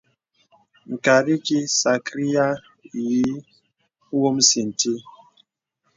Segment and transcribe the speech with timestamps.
[0.93, 2.55] Ŋkàt ikī sàkryāy
[3.01, 3.03] ǐ
[4.19, 4.91] wùmsì nti.